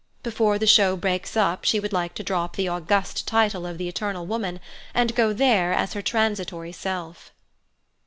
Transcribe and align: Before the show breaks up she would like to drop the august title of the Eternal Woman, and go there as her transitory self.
Before 0.23 0.57
the 0.57 0.65
show 0.65 0.95
breaks 0.97 1.37
up 1.37 1.63
she 1.63 1.79
would 1.79 1.93
like 1.93 2.15
to 2.15 2.23
drop 2.23 2.55
the 2.55 2.67
august 2.67 3.27
title 3.27 3.67
of 3.67 3.77
the 3.77 3.87
Eternal 3.87 4.25
Woman, 4.25 4.59
and 4.95 5.13
go 5.13 5.31
there 5.31 5.73
as 5.75 5.93
her 5.93 6.01
transitory 6.01 6.71
self. 6.71 7.31